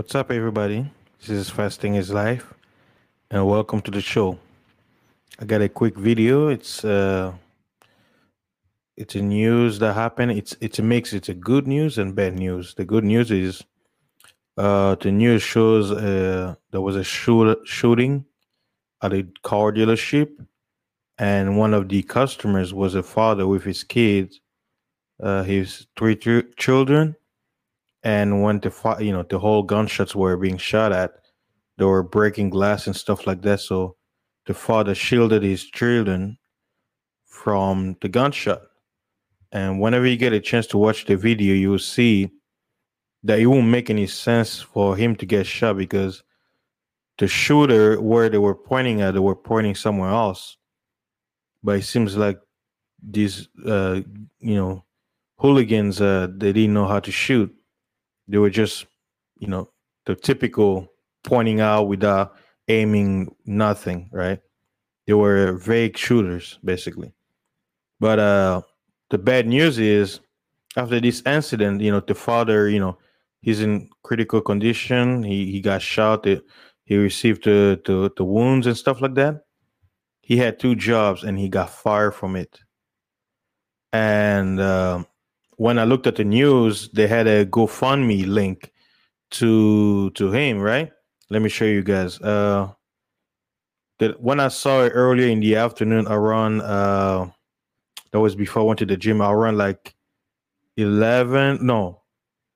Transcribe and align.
What's 0.00 0.14
up, 0.14 0.30
everybody? 0.30 0.90
This 1.18 1.28
is 1.28 1.50
Fasting 1.50 1.96
is 1.96 2.10
Life, 2.10 2.54
and 3.30 3.46
welcome 3.46 3.82
to 3.82 3.90
the 3.90 4.00
show. 4.00 4.38
I 5.38 5.44
got 5.44 5.60
a 5.60 5.68
quick 5.68 5.94
video. 5.94 6.48
It's 6.48 6.82
uh, 6.82 7.34
it's 8.96 9.14
a 9.14 9.20
news 9.20 9.78
that 9.80 9.92
happened. 9.92 10.32
It's 10.32 10.56
it's 10.62 10.78
a 10.78 10.82
mix. 10.82 11.12
It's 11.12 11.28
a 11.28 11.34
good 11.34 11.66
news 11.66 11.98
and 11.98 12.14
bad 12.14 12.32
news. 12.38 12.72
The 12.72 12.86
good 12.86 13.04
news 13.04 13.30
is 13.30 13.62
uh, 14.56 14.94
the 14.94 15.12
news 15.12 15.42
shows 15.42 15.92
uh, 15.92 16.54
there 16.70 16.80
was 16.80 16.96
a 16.96 17.04
shoot, 17.04 17.58
shooting 17.66 18.24
at 19.02 19.12
a 19.12 19.26
car 19.42 19.70
dealership, 19.70 20.30
and 21.18 21.58
one 21.58 21.74
of 21.74 21.90
the 21.90 22.02
customers 22.04 22.72
was 22.72 22.94
a 22.94 23.02
father 23.02 23.46
with 23.46 23.64
his 23.64 23.84
kids, 23.84 24.40
uh, 25.22 25.42
his 25.42 25.88
three 25.94 26.16
ch- 26.16 26.56
children, 26.56 27.16
and 28.02 28.42
when 28.42 28.60
the 28.60 28.96
you 29.00 29.12
know 29.12 29.22
the 29.22 29.38
whole 29.38 29.62
gunshots 29.62 30.14
were 30.14 30.36
being 30.36 30.56
shot 30.56 30.92
at, 30.92 31.12
they 31.78 31.84
were 31.84 32.02
breaking 32.02 32.50
glass 32.50 32.86
and 32.86 32.96
stuff 32.96 33.26
like 33.26 33.42
that. 33.42 33.60
So 33.60 33.96
the 34.46 34.54
father 34.54 34.94
shielded 34.94 35.42
his 35.42 35.64
children 35.64 36.38
from 37.26 37.96
the 38.00 38.08
gunshot. 38.08 38.62
And 39.52 39.80
whenever 39.80 40.06
you 40.06 40.16
get 40.16 40.32
a 40.32 40.40
chance 40.40 40.66
to 40.68 40.78
watch 40.78 41.06
the 41.06 41.16
video, 41.16 41.54
you 41.54 41.70
will 41.70 41.78
see 41.78 42.30
that 43.24 43.38
it 43.38 43.46
won't 43.46 43.66
make 43.66 43.90
any 43.90 44.06
sense 44.06 44.60
for 44.60 44.96
him 44.96 45.16
to 45.16 45.26
get 45.26 45.46
shot 45.46 45.76
because 45.76 46.22
the 47.18 47.26
shooter 47.26 48.00
where 48.00 48.28
they 48.28 48.38
were 48.38 48.54
pointing 48.54 49.02
at, 49.02 49.12
they 49.12 49.20
were 49.20 49.36
pointing 49.36 49.74
somewhere 49.74 50.10
else. 50.10 50.56
But 51.62 51.78
it 51.78 51.82
seems 51.82 52.16
like 52.16 52.38
these, 53.02 53.48
uh, 53.66 54.00
you 54.38 54.54
know, 54.54 54.84
hooligans, 55.36 56.00
uh, 56.00 56.28
they 56.30 56.52
didn't 56.52 56.74
know 56.74 56.86
how 56.86 57.00
to 57.00 57.10
shoot. 57.10 57.54
They 58.30 58.38
were 58.38 58.50
just, 58.50 58.86
you 59.38 59.48
know, 59.48 59.70
the 60.06 60.14
typical 60.14 60.88
pointing 61.24 61.60
out 61.60 61.84
without 61.84 62.36
aiming 62.68 63.34
nothing, 63.44 64.08
right? 64.12 64.40
They 65.06 65.14
were 65.14 65.58
vague 65.58 65.96
shooters, 65.96 66.58
basically. 66.64 67.12
But 67.98 68.18
uh 68.18 68.62
the 69.10 69.18
bad 69.18 69.46
news 69.48 69.78
is 69.78 70.20
after 70.76 71.00
this 71.00 71.22
incident, 71.26 71.80
you 71.80 71.90
know, 71.90 72.00
the 72.00 72.14
father, 72.14 72.68
you 72.68 72.78
know, 72.78 72.96
he's 73.42 73.60
in 73.60 73.90
critical 74.04 74.40
condition. 74.40 75.22
He 75.24 75.50
he 75.50 75.60
got 75.60 75.82
shot. 75.82 76.26
He 76.84 76.96
received 76.96 77.44
the, 77.44 77.80
the, 77.84 78.10
the 78.16 78.24
wounds 78.24 78.66
and 78.66 78.76
stuff 78.76 79.00
like 79.00 79.14
that. 79.14 79.44
He 80.22 80.36
had 80.36 80.58
two 80.58 80.74
jobs 80.74 81.24
and 81.24 81.38
he 81.38 81.48
got 81.48 81.70
fired 81.70 82.12
from 82.12 82.36
it. 82.36 82.60
And 83.92 84.60
uh, 84.60 85.04
when 85.60 85.78
I 85.78 85.84
looked 85.84 86.06
at 86.06 86.16
the 86.16 86.24
news, 86.24 86.88
they 86.88 87.06
had 87.06 87.26
a 87.26 87.44
GoFundMe 87.44 88.26
link 88.26 88.72
to 89.32 90.08
to 90.12 90.32
him, 90.32 90.58
right? 90.58 90.90
Let 91.28 91.42
me 91.42 91.50
show 91.50 91.66
you 91.66 91.82
guys. 91.82 92.18
Uh, 92.18 92.72
that 93.98 94.22
when 94.22 94.40
I 94.40 94.48
saw 94.48 94.84
it 94.84 94.92
earlier 94.94 95.28
in 95.28 95.40
the 95.40 95.56
afternoon 95.56 96.06
around 96.08 96.62
uh, 96.62 97.28
that 98.10 98.20
was 98.20 98.34
before 98.34 98.62
I 98.62 98.64
went 98.64 98.78
to 98.78 98.86
the 98.86 98.96
gym. 98.96 99.20
I 99.20 99.30
Around 99.30 99.58
like 99.58 99.94
eleven, 100.78 101.58
no, 101.60 102.04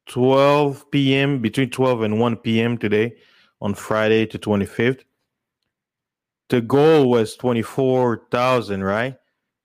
twelve 0.07 0.91
p.m. 0.91 1.43
between 1.43 1.69
twelve 1.69 2.01
and 2.01 2.19
one 2.19 2.37
p.m. 2.39 2.79
today 2.79 3.17
on 3.61 3.75
Friday 3.75 4.25
to 4.25 4.39
25th. 4.39 5.05
The 6.49 6.61
goal 6.63 7.11
was 7.11 7.37
24,000, 7.37 8.83
right? 8.83 9.17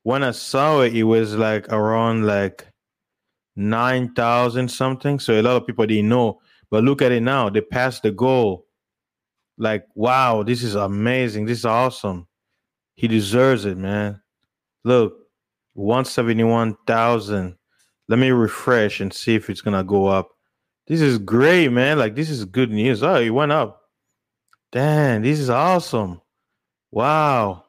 When 0.04 0.24
I 0.24 0.32
saw 0.32 0.82
it, 0.82 0.94
it 0.94 1.04
was 1.04 1.36
like 1.36 1.68
around 1.70 2.26
like 2.26 2.69
9,000 3.60 4.70
something. 4.70 5.20
So 5.20 5.40
a 5.40 5.42
lot 5.42 5.58
of 5.58 5.68
people 5.68 5.86
didn't 5.86 6.10
know. 6.10 6.42
But 6.72 6.84
look 6.84 7.02
at 7.02 7.12
it 7.12 7.22
now. 7.22 7.50
They 7.50 7.62
passed 7.62 8.04
the 8.04 8.12
goal. 8.12 8.66
Like, 9.58 9.86
wow, 9.96 10.44
this 10.44 10.64
is 10.64 10.76
amazing. 10.76 11.46
This 11.46 11.60
is 11.60 11.66
awesome. 11.66 12.28
He 12.96 13.08
deserves 13.08 13.66
it, 13.66 13.78
man. 13.78 14.22
Look, 14.84 15.18
171,000. 15.74 17.58
Let 18.08 18.20
me 18.20 18.32
refresh 18.32 19.02
and 19.02 19.14
see 19.14 19.36
if 19.36 19.50
it's 19.50 19.62
going 19.62 19.78
to 19.78 19.84
go 19.84 20.08
up. 20.08 20.30
This 20.88 21.02
is 21.02 21.18
great, 21.18 21.70
man. 21.70 22.00
Like, 22.00 22.16
this 22.16 22.30
is 22.30 22.46
good 22.46 22.72
news. 22.72 23.04
Oh, 23.04 23.16
it 23.16 23.30
went 23.30 23.52
up. 23.52 23.82
Damn, 24.72 25.22
this 25.22 25.40
is 25.40 25.50
awesome. 25.50 26.22
Wow. 26.92 27.66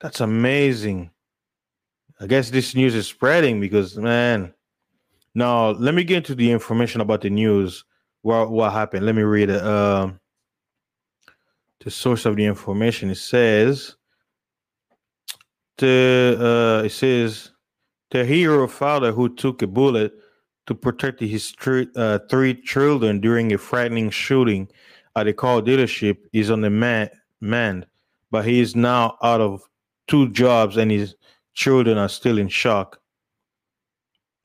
That's 0.00 0.20
amazing. 0.20 1.10
I 2.20 2.26
guess 2.26 2.50
this 2.50 2.74
news 2.74 2.94
is 2.94 3.06
spreading 3.06 3.60
because 3.60 3.96
man. 3.96 4.54
Now 5.36 5.72
let 5.72 5.94
me 5.94 6.02
get 6.02 6.16
into 6.16 6.34
the 6.34 6.50
information 6.50 7.02
about 7.02 7.20
the 7.20 7.28
news. 7.28 7.84
What 8.22 8.50
what 8.50 8.72
happened? 8.72 9.04
Let 9.04 9.14
me 9.14 9.22
read 9.22 9.50
it. 9.50 9.62
Um, 9.62 10.18
the 11.84 11.90
source 11.90 12.24
of 12.24 12.36
the 12.36 12.46
information. 12.46 13.10
It 13.10 13.18
says 13.18 13.96
the 15.76 16.80
uh, 16.80 16.86
it 16.86 16.92
says 16.92 17.50
the 18.12 18.24
hero 18.24 18.66
father 18.66 19.12
who 19.12 19.28
took 19.28 19.60
a 19.60 19.66
bullet 19.66 20.14
to 20.68 20.74
protect 20.74 21.20
his 21.20 21.50
three, 21.50 21.86
uh, 21.96 22.18
three 22.30 22.58
children 22.62 23.20
during 23.20 23.52
a 23.52 23.58
frightening 23.58 24.08
shooting 24.08 24.66
at 25.16 25.28
a 25.28 25.34
car 25.34 25.60
dealership 25.60 26.16
is 26.32 26.50
on 26.50 26.62
the 26.62 26.70
man, 26.70 27.10
mend, 27.42 27.86
but 28.30 28.46
he 28.46 28.58
is 28.60 28.74
now 28.74 29.18
out 29.22 29.42
of 29.42 29.62
two 30.08 30.30
jobs 30.30 30.78
and 30.78 30.90
his 30.90 31.14
children 31.52 31.98
are 31.98 32.08
still 32.08 32.38
in 32.38 32.48
shock. 32.48 32.98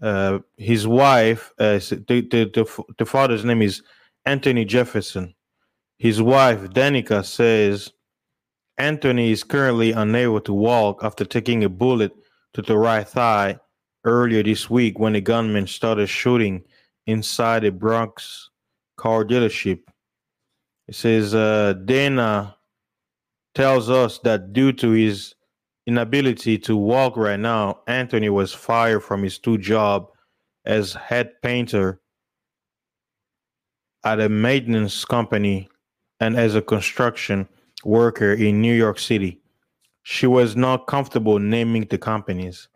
Uh, 0.01 0.39
his 0.57 0.87
wife, 0.87 1.53
uh, 1.59 1.73
the, 1.73 2.27
the, 2.31 2.49
the, 2.53 2.83
the 2.97 3.05
father's 3.05 3.45
name 3.45 3.61
is 3.61 3.83
Anthony 4.25 4.65
Jefferson. 4.65 5.35
His 5.97 6.21
wife, 6.21 6.61
Danica, 6.61 7.23
says 7.23 7.91
Anthony 8.77 9.31
is 9.31 9.43
currently 9.43 9.91
unable 9.91 10.41
to 10.41 10.53
walk 10.53 11.03
after 11.03 11.23
taking 11.23 11.63
a 11.63 11.69
bullet 11.69 12.11
to 12.53 12.63
the 12.63 12.77
right 12.77 13.07
thigh 13.07 13.59
earlier 14.03 14.41
this 14.41 14.69
week 14.69 14.97
when 14.97 15.15
a 15.15 15.21
gunman 15.21 15.67
started 15.67 16.07
shooting 16.07 16.63
inside 17.05 17.63
a 17.63 17.71
Bronx 17.71 18.49
car 18.97 19.23
dealership. 19.23 19.81
It 20.87 20.95
says 20.95 21.35
uh, 21.35 21.73
Dana 21.85 22.55
tells 23.53 23.89
us 23.89 24.19
that 24.19 24.53
due 24.53 24.73
to 24.73 24.91
his 24.91 25.35
inability 25.87 26.57
to 26.59 26.75
walk 26.77 27.17
right 27.17 27.39
now, 27.39 27.79
Anthony 27.87 28.29
was 28.29 28.53
fired 28.53 29.01
from 29.01 29.23
his 29.23 29.39
two 29.39 29.57
job 29.57 30.07
as 30.65 30.93
head 30.93 31.31
painter 31.41 32.01
at 34.03 34.19
a 34.19 34.29
maintenance 34.29 35.05
company 35.05 35.69
and 36.19 36.37
as 36.37 36.55
a 36.55 36.61
construction 36.61 37.47
worker 37.83 38.33
in 38.33 38.61
New 38.61 38.73
York 38.73 38.99
City. 38.99 39.41
She 40.03 40.27
was 40.27 40.55
not 40.55 40.87
comfortable 40.87 41.39
naming 41.39 41.85
the 41.85 41.97
companies. 41.97 42.67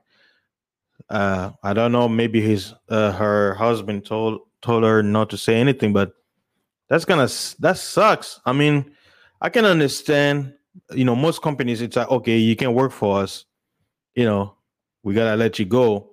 Uh, 1.09 1.51
I 1.63 1.73
don't 1.73 1.91
know. 1.91 2.07
Maybe 2.07 2.41
his 2.41 2.73
uh, 2.89 3.11
her 3.11 3.53
husband 3.55 4.05
told 4.05 4.41
told 4.61 4.83
her 4.83 5.03
not 5.03 5.29
to 5.31 5.37
say 5.37 5.55
anything, 5.55 5.93
but 5.93 6.13
that's 6.87 7.05
gonna 7.05 7.29
that 7.59 7.77
sucks. 7.77 8.39
I 8.45 8.53
mean, 8.53 8.91
I 9.41 9.49
can 9.49 9.65
understand. 9.65 10.53
You 10.91 11.05
know, 11.05 11.15
most 11.15 11.41
companies, 11.41 11.81
it's 11.81 11.95
like 11.95 12.09
okay, 12.09 12.37
you 12.37 12.55
can 12.55 12.73
work 12.73 12.91
for 12.91 13.19
us. 13.21 13.45
You 14.15 14.25
know, 14.25 14.55
we 15.03 15.13
gotta 15.13 15.35
let 15.35 15.59
you 15.59 15.65
go. 15.65 16.11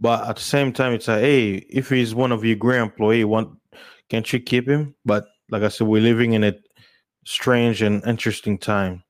But 0.00 0.28
at 0.28 0.36
the 0.36 0.42
same 0.42 0.72
time, 0.72 0.92
it's 0.92 1.08
like, 1.08 1.20
hey, 1.20 1.54
if 1.54 1.88
he's 1.88 2.14
one 2.14 2.30
of 2.30 2.44
your 2.44 2.56
great 2.56 2.80
employee, 2.80 3.24
want 3.24 3.50
can't 4.08 4.30
you 4.32 4.40
keep 4.40 4.68
him? 4.68 4.94
But 5.04 5.26
like 5.50 5.62
I 5.62 5.68
said, 5.68 5.86
we're 5.86 6.02
living 6.02 6.32
in 6.32 6.44
a 6.44 6.54
strange 7.24 7.82
and 7.82 8.04
interesting 8.06 8.58
time. 8.58 9.02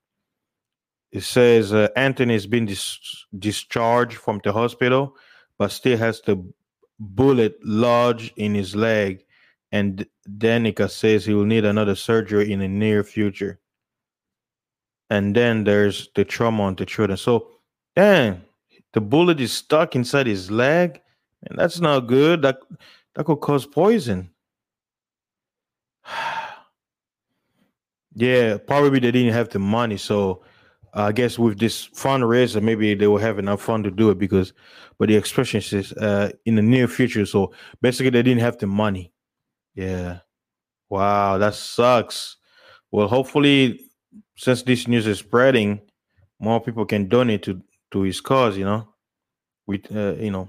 It 1.13 1.23
says 1.23 1.73
uh, 1.73 1.89
Anthony 1.97 2.35
has 2.35 2.47
been 2.47 2.67
dis- 2.67 3.27
discharged 3.39 4.19
from 4.19 4.41
the 4.45 4.53
hospital, 4.53 5.15
but 5.59 5.69
still 5.73 5.97
has 5.97 6.21
the 6.21 6.43
bullet 6.99 7.57
lodged 7.65 8.33
in 8.37 8.55
his 8.55 8.75
leg 8.75 9.25
and 9.73 10.07
Danica 10.28 10.91
says 10.91 11.25
he 11.25 11.34
will 11.34 11.45
need 11.45 11.65
another 11.65 11.95
surgery 11.95 12.53
in 12.53 12.61
the 12.61 12.69
near 12.69 13.04
future. 13.04 13.59
And 15.10 15.34
then 15.34 15.65
there's 15.65 16.10
the 16.15 16.25
trauma 16.25 16.65
on 16.65 16.75
the 16.75 16.84
children. 16.84 17.16
So, 17.16 17.49
damn, 17.97 18.43
the 18.93 19.01
bullet 19.01 19.41
is 19.41 19.53
stuck 19.53 19.97
inside 19.97 20.27
his 20.27 20.51
leg, 20.51 21.01
and 21.45 21.59
that's 21.59 21.81
not 21.81 22.01
good. 22.01 22.43
That 22.43 22.59
that 23.15 23.25
could 23.25 23.41
cause 23.41 23.66
poison. 23.66 24.31
yeah, 28.15 28.59
probably 28.59 29.01
they 29.01 29.10
didn't 29.10 29.33
have 29.33 29.49
the 29.49 29.59
money, 29.59 29.97
so 29.97 30.43
uh, 30.95 31.05
I 31.05 31.13
guess 31.13 31.39
with 31.39 31.59
this 31.59 31.89
fundraiser, 31.89 32.63
maybe 32.63 32.95
they 32.95 33.07
will 33.07 33.19
have 33.19 33.39
enough 33.39 33.63
fun 33.63 33.83
to 33.83 33.91
do 33.91 34.11
it 34.11 34.19
because, 34.19 34.53
but 34.99 35.09
the 35.09 35.16
expression 35.16 35.61
says 35.61 35.93
uh, 35.93 36.31
in 36.45 36.54
the 36.57 36.63
near 36.63 36.89
future. 36.89 37.27
So 37.27 37.53
basically, 37.81 38.11
they 38.11 38.22
didn't 38.22 38.41
have 38.41 38.59
the 38.59 38.66
money. 38.66 39.13
Yeah. 39.75 40.21
Wow, 40.89 41.39
that 41.39 41.54
sucks. 41.54 42.37
Well, 42.91 43.09
hopefully, 43.09 43.88
since 44.39 44.63
this 44.63 44.87
news 44.87 45.07
is 45.09 45.19
spreading, 45.19 45.81
more 46.39 46.61
people 46.61 46.87
can 46.87 47.09
donate 47.09 47.43
to 47.43 47.61
to 47.91 48.03
his 48.03 48.21
cause. 48.21 48.57
You 48.57 48.65
know, 48.65 48.89
we 49.67 49.83
uh, 49.95 50.13
you 50.13 50.31
know 50.31 50.49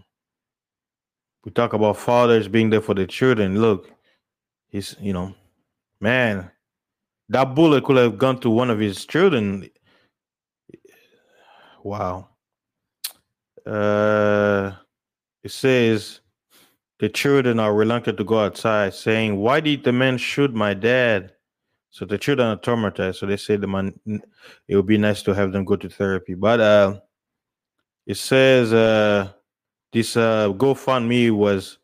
we 1.44 1.52
talk 1.52 1.74
about 1.74 1.98
fathers 1.98 2.48
being 2.48 2.70
there 2.70 2.82
for 2.82 2.94
the 2.94 3.08
children. 3.08 3.60
Look, 3.60 3.92
he's 4.68 4.96
you 5.02 5.12
know, 5.12 5.34
man, 6.00 6.52
that 7.30 7.56
bullet 7.56 7.84
could 7.84 7.98
have 7.98 8.20
gone 8.20 8.40
to 8.42 8.50
one 8.52 8.70
of 8.70 8.80
his 8.80 9.06
children. 9.06 9.68
Wow. 11.84 12.30
Uh, 13.66 14.74
it 15.44 15.52
says 15.52 16.20
the 17.00 17.10
children 17.10 17.60
are 17.60 17.74
reluctant 17.74 18.18
to 18.20 18.24
go 18.24 18.40
outside, 18.40 18.94
saying, 18.94 19.38
"Why 19.38 19.62
did 19.62 19.84
the 19.84 19.92
man 19.92 20.20
shoot 20.20 20.54
my 20.54 20.76
dad?" 20.76 21.34
So 21.92 22.06
the 22.06 22.18
children 22.18 22.50
are 22.50 22.58
traumatized. 22.58 23.16
So 23.16 23.26
they 23.26 23.38
say 23.38 23.56
the 23.56 23.68
man, 23.68 24.00
it 24.68 24.76
would 24.76 24.86
be 24.86 24.98
nice 24.98 25.24
to 25.24 25.34
have 25.34 25.52
them 25.52 25.66
go 25.66 25.76
to 25.76 25.90
therapy. 25.90 26.36
But 26.36 26.60
uh, 26.60 27.00
it 28.06 28.18
says 28.18 28.74
uh, 28.74 29.32
this 29.92 30.16
uh, 30.16 30.50
GoFundMe 30.50 31.32
was 31.32 31.80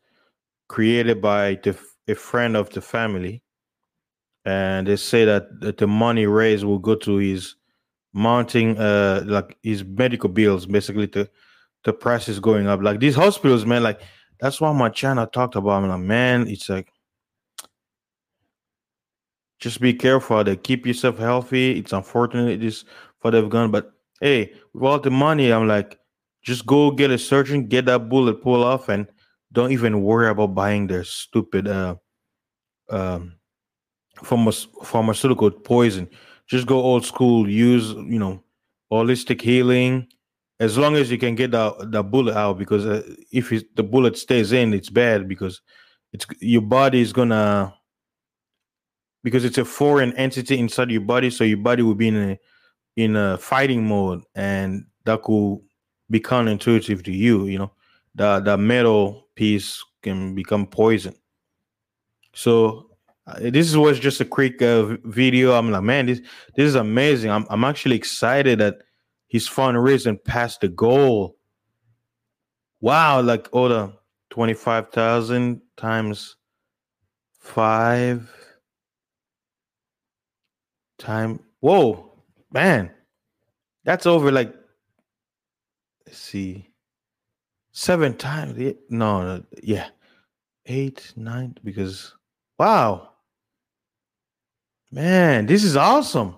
created 0.68 1.20
by 1.20 1.54
the, 1.62 1.76
a 2.08 2.14
friend 2.14 2.56
of 2.56 2.70
the 2.70 2.80
family, 2.80 3.42
and 4.44 4.86
they 4.86 4.96
say 4.96 5.24
that, 5.24 5.60
that 5.60 5.78
the 5.78 5.86
money 5.86 6.26
raised 6.26 6.64
will 6.64 6.78
go 6.78 6.94
to 6.94 7.16
his 7.16 7.56
mounting, 8.12 8.78
uh, 8.78 9.22
like 9.26 9.56
his 9.62 9.84
medical 9.84 10.28
bills. 10.28 10.66
Basically, 10.66 11.06
the 11.06 11.28
the 11.84 11.92
price 11.92 12.28
is 12.28 12.40
going 12.40 12.66
up. 12.66 12.82
Like 12.82 13.00
these 13.00 13.14
hospitals, 13.14 13.64
man. 13.64 13.82
Like 13.82 14.00
that's 14.40 14.60
why 14.60 14.72
my 14.72 14.88
channel 14.88 15.26
talked 15.26 15.56
about. 15.56 15.82
I'm 15.82 15.88
like, 15.88 16.00
man, 16.00 16.48
it's 16.48 16.68
like 16.68 16.92
just 19.58 19.80
be 19.80 19.94
careful 19.94 20.44
to 20.44 20.56
keep 20.56 20.86
yourself 20.86 21.18
healthy. 21.18 21.78
It's 21.78 21.92
unfortunate 21.92 22.60
this 22.60 22.84
for 23.20 23.30
they've 23.30 23.48
gone, 23.48 23.70
but 23.70 23.92
hey, 24.20 24.52
with 24.72 24.84
all 24.84 24.98
the 24.98 25.10
money, 25.10 25.52
I'm 25.52 25.66
like, 25.66 25.98
just 26.42 26.66
go 26.66 26.90
get 26.90 27.10
a 27.10 27.18
surgeon, 27.18 27.66
get 27.66 27.86
that 27.86 28.08
bullet 28.08 28.42
pull 28.42 28.62
off, 28.62 28.88
and 28.88 29.06
don't 29.52 29.72
even 29.72 30.02
worry 30.02 30.28
about 30.28 30.54
buying 30.54 30.86
their 30.86 31.04
stupid 31.04 31.66
uh 31.68 31.96
um 32.90 33.36
pharma- 34.18 34.84
pharmaceutical 34.84 35.50
poison. 35.50 36.08
Just 36.46 36.66
go 36.66 36.76
old 36.76 37.04
school, 37.04 37.48
use 37.48 37.90
you 37.92 38.18
know 38.18 38.42
holistic 38.92 39.40
healing. 39.40 40.06
As 40.58 40.78
long 40.78 40.96
as 40.96 41.10
you 41.10 41.18
can 41.18 41.34
get 41.34 41.50
the 41.50 41.74
the 41.90 42.02
bullet 42.02 42.36
out, 42.36 42.58
because 42.58 42.86
uh, 42.86 43.02
if 43.32 43.52
it, 43.52 43.74
the 43.76 43.82
bullet 43.82 44.16
stays 44.16 44.52
in, 44.52 44.72
it's 44.72 44.90
bad 44.90 45.28
because 45.28 45.60
it's 46.12 46.26
your 46.40 46.62
body 46.62 47.00
is 47.00 47.12
gonna 47.12 47.74
because 49.26 49.44
it's 49.44 49.58
a 49.58 49.64
foreign 49.64 50.12
entity 50.12 50.56
inside 50.56 50.88
your 50.88 51.00
body, 51.00 51.30
so 51.30 51.42
your 51.42 51.58
body 51.58 51.82
will 51.82 51.96
be 51.96 52.06
in 52.06 52.16
a 52.16 52.38
in 52.94 53.16
a 53.16 53.36
fighting 53.36 53.84
mode, 53.84 54.22
and 54.36 54.86
that 55.04 55.24
could 55.24 55.58
be 56.08 56.20
counterintuitive 56.20 57.02
to 57.02 57.10
you. 57.10 57.46
You 57.46 57.58
know, 57.58 57.72
the 58.14 58.38
the 58.38 58.56
metal 58.56 59.26
piece 59.34 59.82
can 60.02 60.36
become 60.36 60.64
poison. 60.64 61.12
So 62.34 62.90
uh, 63.26 63.50
this 63.50 63.74
was 63.74 63.98
just 63.98 64.20
a 64.20 64.24
quick 64.24 64.62
uh, 64.62 64.96
video. 65.02 65.54
I'm 65.54 65.72
like, 65.72 65.82
man, 65.82 66.06
this 66.06 66.20
this 66.54 66.68
is 66.68 66.76
amazing. 66.76 67.32
I'm 67.32 67.46
I'm 67.50 67.64
actually 67.64 67.96
excited 67.96 68.60
that 68.60 68.76
his 69.26 69.48
fundraising 69.48 70.22
passed 70.22 70.60
the 70.60 70.68
goal. 70.68 71.36
Wow, 72.80 73.22
like 73.22 73.48
all 73.50 73.70
the 73.70 73.92
twenty 74.30 74.54
five 74.54 74.92
thousand 74.92 75.62
times 75.76 76.36
five 77.40 78.30
time. 80.98 81.40
Whoa, 81.60 82.12
man, 82.52 82.90
that's 83.84 84.06
over 84.06 84.30
like. 84.30 84.54
Let's 86.06 86.18
see, 86.18 86.70
seven 87.72 88.16
times. 88.16 88.58
No, 88.88 89.22
no, 89.22 89.44
yeah, 89.62 89.88
eight, 90.66 91.12
nine. 91.16 91.56
Because 91.64 92.14
wow, 92.58 93.10
man, 94.90 95.46
this 95.46 95.64
is 95.64 95.76
awesome. 95.76 96.36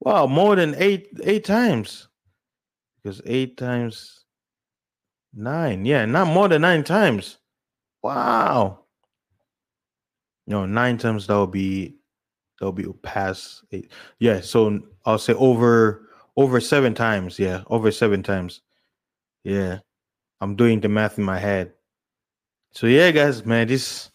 Wow, 0.00 0.26
more 0.26 0.56
than 0.56 0.74
eight, 0.78 1.08
eight 1.24 1.44
times. 1.44 2.08
Because 3.02 3.20
eight 3.26 3.56
times 3.56 4.24
nine, 5.34 5.84
yeah, 5.84 6.04
not 6.04 6.28
more 6.28 6.48
than 6.48 6.62
nine 6.62 6.84
times. 6.84 7.38
Wow. 8.02 8.84
No, 10.46 10.66
nine 10.66 10.98
times 10.98 11.26
that 11.26 11.38
would 11.38 11.52
be 11.52 11.99
That'll 12.60 12.72
be 12.72 12.86
past 13.02 13.64
eight. 13.72 13.90
Yeah, 14.18 14.42
so 14.42 14.80
I'll 15.06 15.18
say 15.18 15.32
over 15.32 16.06
over 16.36 16.60
seven 16.60 16.94
times. 16.94 17.38
Yeah, 17.38 17.62
over 17.68 17.90
seven 17.90 18.22
times. 18.22 18.60
Yeah, 19.44 19.78
I'm 20.42 20.56
doing 20.56 20.80
the 20.80 20.88
math 20.88 21.16
in 21.18 21.24
my 21.24 21.38
head. 21.38 21.72
So 22.72 22.86
yeah, 22.86 23.10
guys, 23.12 23.46
man, 23.46 23.66
this 23.66 24.10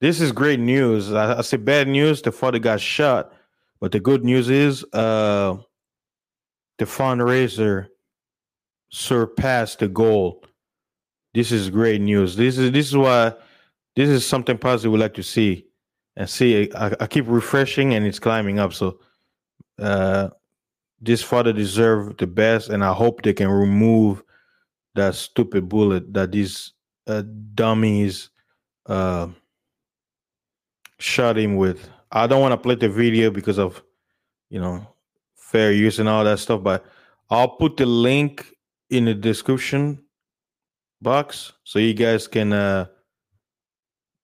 this 0.00 0.20
is 0.20 0.30
great 0.30 0.60
news. 0.60 1.12
I, 1.12 1.38
I 1.38 1.40
say 1.42 1.56
bad 1.56 1.88
news. 1.88 2.22
The 2.22 2.30
father 2.30 2.60
got 2.60 2.80
shot, 2.80 3.32
but 3.80 3.90
the 3.90 3.98
good 3.98 4.24
news 4.24 4.48
is 4.48 4.84
uh 4.92 5.56
the 6.78 6.84
fundraiser 6.84 7.88
surpassed 8.90 9.80
the 9.80 9.88
goal. 9.88 10.44
This 11.34 11.50
is 11.50 11.68
great 11.68 12.00
news. 12.00 12.36
This 12.36 12.58
is 12.58 12.70
this 12.70 12.86
is 12.86 12.96
why 12.96 13.34
this 13.96 14.08
is 14.08 14.24
something 14.24 14.56
positive 14.56 14.92
we 14.92 14.98
like 14.98 15.14
to 15.14 15.24
see 15.24 15.67
and 16.18 16.28
see 16.28 16.70
I, 16.74 16.92
I, 17.00 17.06
keep 17.06 17.24
refreshing 17.28 17.94
and 17.94 18.04
it's 18.04 18.18
climbing 18.18 18.58
up. 18.58 18.74
So 18.74 18.98
uh 19.78 20.28
this 21.00 21.22
father 21.22 21.52
deserve 21.52 22.16
the 22.16 22.26
best 22.26 22.70
and 22.70 22.84
i 22.84 22.92
hope 22.92 23.22
they 23.22 23.32
can 23.32 23.48
remove 23.48 24.24
that 24.96 25.14
stupid 25.14 25.68
bullet 25.68 26.12
that 26.12 26.32
these 26.32 26.72
uh, 27.06 27.22
dummies 27.54 28.30
uh 28.86 29.28
shot 30.98 31.38
him 31.38 31.54
with. 31.54 31.88
I 32.10 32.26
don't 32.26 32.40
want 32.40 32.52
to 32.52 32.56
play 32.58 32.74
the 32.74 32.88
video 32.88 33.30
because 33.30 33.58
of 33.58 33.80
you 34.50 34.60
know 34.60 34.86
fair 35.36 35.72
use 35.72 36.00
and 36.00 36.08
all 36.08 36.24
that 36.24 36.38
stuff 36.38 36.62
but 36.62 36.84
i'll 37.30 37.48
put 37.48 37.76
the 37.76 37.86
link 37.86 38.52
in 38.90 39.04
the 39.04 39.14
description 39.14 40.02
box 41.00 41.52
so 41.64 41.78
you 41.78 41.94
guys 41.94 42.26
can 42.26 42.52
uh 42.52 42.86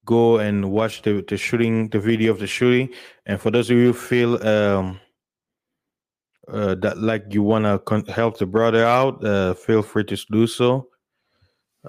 go 0.04 0.38
and 0.38 0.70
watch 0.70 1.02
the, 1.02 1.24
the 1.28 1.36
shooting, 1.36 1.88
the 1.88 1.98
video 1.98 2.32
of 2.32 2.38
the 2.38 2.46
shooting. 2.46 2.90
And 3.26 3.40
for 3.40 3.50
those 3.50 3.70
of 3.70 3.76
you 3.76 3.86
who 3.86 3.92
feel 3.92 4.46
um, 4.46 5.00
uh, 6.48 6.74
that 6.76 6.98
like 6.98 7.24
you 7.30 7.42
want 7.42 7.64
to 7.64 7.78
con- 7.78 8.06
help 8.06 8.38
the 8.38 8.46
brother 8.46 8.84
out, 8.84 9.24
uh, 9.24 9.54
feel 9.54 9.82
free 9.82 10.04
to 10.04 10.16
do 10.30 10.46
so. 10.46 10.88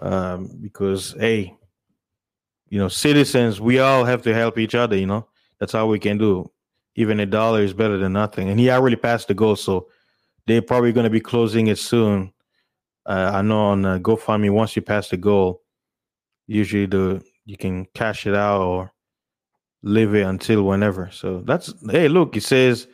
Um, 0.02 0.58
because 0.62 1.16
hey, 1.20 1.56
you 2.70 2.80
know, 2.80 2.88
citizens, 2.88 3.62
we 3.62 3.80
all 3.80 4.04
have 4.04 4.22
to 4.24 4.34
help 4.34 4.58
each 4.58 4.76
other. 4.76 4.98
You 4.98 5.06
know, 5.06 5.28
that's 5.60 5.76
all 5.76 5.88
we 5.88 6.00
can 6.00 6.18
do. 6.18 6.52
Even 6.96 7.20
a 7.20 7.26
dollar 7.26 7.62
is 7.62 7.74
better 7.74 7.98
than 7.98 8.14
nothing. 8.14 8.50
And 8.50 8.60
he 8.60 8.70
already 8.70 8.96
passed 8.96 9.28
the 9.28 9.34
goal, 9.34 9.56
so 9.56 9.88
they're 10.48 10.62
probably 10.62 10.92
going 10.92 11.06
to 11.06 11.10
be 11.10 11.20
closing 11.20 11.68
it 11.68 11.78
soon. 11.78 12.32
Uh, 13.06 13.32
I 13.34 13.42
know 13.42 13.66
on 13.68 13.86
uh, 13.86 13.98
GoFundMe, 14.00 14.52
once 14.52 14.76
you 14.76 14.82
pass 14.82 15.10
the 15.10 15.18
goal, 15.18 15.62
usually 16.48 16.86
the 16.86 17.22
you 17.46 17.58
can 17.58 17.86
cash 17.94 18.26
it 18.26 18.36
out 18.36 18.62
or 18.62 18.92
leave 19.84 20.16
it 20.16 20.24
until 20.24 20.64
whenever. 20.64 21.10
So 21.12 21.42
that's 21.42 21.74
hey, 21.90 22.08
look, 22.08 22.36
it 22.36 22.44
says 22.44 22.88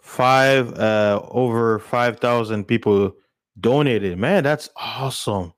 five 0.00 0.72
uh 0.78 1.20
over 1.28 1.78
five 1.78 2.20
thousand 2.20 2.64
people 2.64 3.12
donated. 3.60 4.18
Man, 4.18 4.44
that's 4.44 4.70
awesome. 4.76 5.52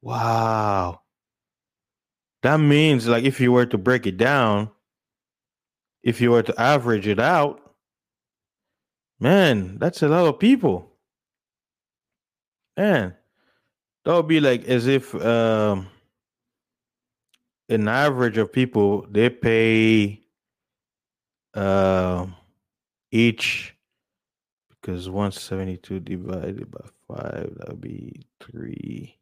Wow. 0.00 1.00
That 2.42 2.56
means 2.56 3.06
like 3.06 3.24
if 3.24 3.40
you 3.40 3.52
were 3.52 3.66
to 3.66 3.78
break 3.78 4.06
it 4.06 4.16
down, 4.16 4.70
if 6.02 6.20
you 6.20 6.32
were 6.32 6.42
to 6.42 6.60
average 6.60 7.06
it 7.06 7.20
out, 7.20 7.60
man, 9.20 9.78
that's 9.78 10.02
a 10.02 10.08
lot 10.08 10.26
of 10.26 10.40
people. 10.40 10.88
Man, 12.76 13.14
that 14.04 14.14
would 14.14 14.26
be 14.26 14.40
like 14.40 14.64
as 14.64 14.86
if 14.86 15.14
um 15.14 15.88
an 17.72 17.88
average 17.88 18.38
of 18.38 18.52
people 18.52 19.06
they 19.10 19.30
pay 19.30 20.20
uh, 21.54 22.26
each 23.10 23.74
because 24.68 25.08
172 25.08 26.00
divided 26.00 26.70
by 26.70 26.80
5 27.08 27.54
that 27.56 27.68
would 27.68 27.80
be 27.80 28.22
3 28.40 29.16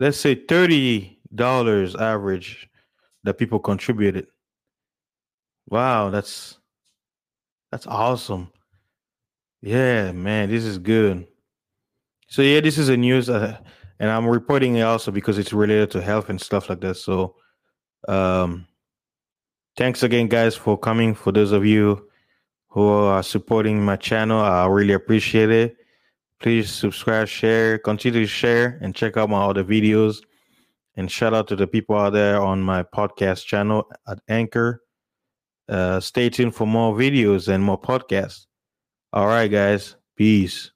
let's 0.00 0.18
say 0.18 0.34
$30 0.36 2.00
average 2.00 2.68
that 3.22 3.34
people 3.34 3.58
contributed. 3.58 4.26
Wow 5.68 6.10
that's 6.10 6.58
that's 7.72 7.86
awesome. 7.86 8.50
Yeah 9.62 10.12
man 10.12 10.50
this 10.50 10.64
is 10.64 10.78
good. 10.78 11.26
So 12.28 12.42
yeah 12.42 12.60
this 12.60 12.76
is 12.78 12.88
a 12.88 12.96
news 12.96 13.30
uh, 13.30 13.58
and 14.00 14.10
I'm 14.10 14.26
reporting 14.26 14.76
it 14.76 14.82
also 14.82 15.10
because 15.10 15.38
it's 15.38 15.52
related 15.52 15.90
to 15.92 16.02
health 16.02 16.28
and 16.28 16.40
stuff 16.40 16.68
like 16.68 16.80
that. 16.80 16.96
So, 16.96 17.36
um, 18.08 18.66
thanks 19.76 20.02
again, 20.02 20.28
guys, 20.28 20.56
for 20.56 20.78
coming. 20.78 21.14
For 21.14 21.32
those 21.32 21.52
of 21.52 21.64
you 21.64 22.08
who 22.68 22.86
are 22.86 23.22
supporting 23.22 23.84
my 23.84 23.96
channel, 23.96 24.40
I 24.40 24.66
really 24.66 24.94
appreciate 24.94 25.50
it. 25.50 25.76
Please 26.40 26.70
subscribe, 26.70 27.28
share, 27.28 27.78
continue 27.78 28.20
to 28.20 28.26
share, 28.26 28.78
and 28.82 28.94
check 28.94 29.16
out 29.16 29.30
my 29.30 29.44
other 29.44 29.64
videos. 29.64 30.18
And 30.96 31.10
shout 31.10 31.34
out 31.34 31.48
to 31.48 31.56
the 31.56 31.66
people 31.66 31.96
out 31.96 32.12
there 32.12 32.40
on 32.40 32.62
my 32.62 32.82
podcast 32.82 33.46
channel 33.46 33.90
at 34.06 34.20
Anchor. 34.28 34.82
Uh, 35.68 36.00
stay 36.00 36.28
tuned 36.28 36.54
for 36.54 36.66
more 36.66 36.94
videos 36.94 37.48
and 37.48 37.64
more 37.64 37.80
podcasts. 37.80 38.46
All 39.12 39.26
right, 39.26 39.50
guys. 39.50 39.96
Peace. 40.16 40.73